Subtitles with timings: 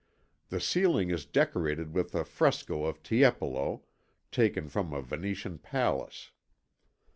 [0.49, 3.83] The ceiling is decorated with a fresco of Tiepolo,
[4.31, 6.31] taken from a Venetian palace.